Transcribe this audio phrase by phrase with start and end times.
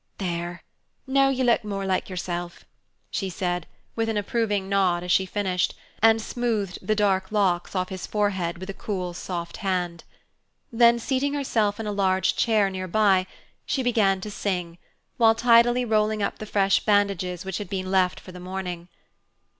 [0.17, 0.63] "There,
[1.05, 2.65] now you look more like yourself,"
[3.11, 7.89] she said with an approving nod as she finished, and smoothed the dark locks off
[7.89, 10.03] his forehead with a cool, soft hand.
[10.71, 13.27] Then seating herself in a large chair near by,
[13.63, 14.79] she began to sing,
[15.17, 18.87] while tidily rolling up the fresh bandages which had been left for the morning.